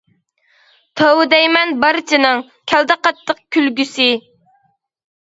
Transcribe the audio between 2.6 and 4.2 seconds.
كەلدى قاتتىق كۈلگۈسى.